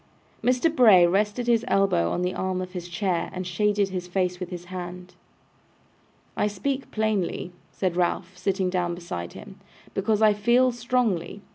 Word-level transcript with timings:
Mr. 0.43 0.75
Bray 0.75 1.05
rested 1.05 1.45
his 1.45 1.63
elbow 1.67 2.09
on 2.09 2.23
the 2.23 2.33
arm 2.33 2.59
of 2.59 2.71
his 2.71 2.89
chair, 2.89 3.29
and 3.33 3.45
shaded 3.45 3.89
his 3.89 4.07
face 4.07 4.39
with 4.39 4.49
his 4.49 4.65
hand. 4.65 5.13
'I 6.35 6.47
speak 6.47 6.89
plainly,' 6.89 7.51
said 7.71 7.95
Ralph, 7.95 8.35
sitting 8.35 8.71
down 8.71 8.95
beside 8.95 9.33
him, 9.33 9.59
'because 9.93 10.23
I 10.23 10.33
feel 10.33 10.71
strongly. 10.71 11.43